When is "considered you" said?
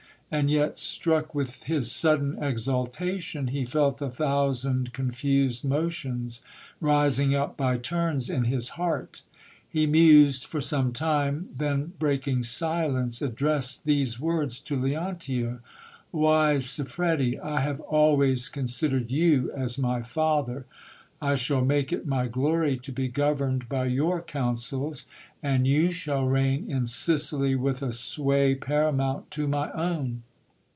18.47-19.51